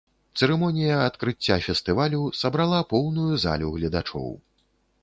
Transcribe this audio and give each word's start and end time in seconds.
Цырымонія 0.37 0.95
адкрыцця 1.09 1.57
фестывалю 1.67 2.23
сабрала 2.41 2.81
поўную 2.95 3.31
залю 3.47 3.73
гледачоў. 3.79 4.29